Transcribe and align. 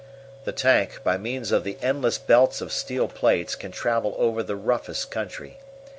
The 0.45 0.51
tank, 0.51 1.01
by 1.03 1.19
means 1.19 1.51
of 1.51 1.63
the 1.63 1.77
endless 1.79 2.17
belts 2.17 2.59
of 2.59 2.71
steel 2.71 3.07
plates, 3.07 3.53
can 3.53 3.71
travel 3.71 4.15
over 4.17 4.41
the 4.41 4.55
roughest 4.55 5.11
country. 5.11 5.59